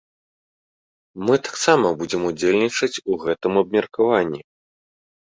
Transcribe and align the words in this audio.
Мы 1.27 1.35
таксама 1.49 1.87
будзем 2.01 2.21
удзельнічаць 2.33 2.93
у 3.11 3.21
гэтым 3.27 3.53
абмеркаванні. 3.65 4.41